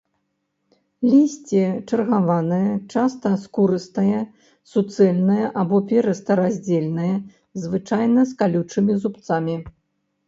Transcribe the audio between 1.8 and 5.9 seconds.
чаргаванае, часта скурыстае, суцэльнае або